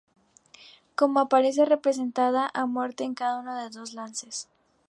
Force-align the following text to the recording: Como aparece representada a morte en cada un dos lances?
Como 0.95 1.19
aparece 1.19 1.63
representada 1.63 2.49
a 2.55 2.65
morte 2.65 3.03
en 3.03 3.13
cada 3.13 3.37
un 3.41 3.69
dos 3.77 3.93
lances? 3.93 4.35